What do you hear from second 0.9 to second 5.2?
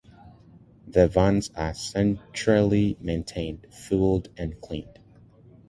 vans are centrally maintained, fueled, and cleaned.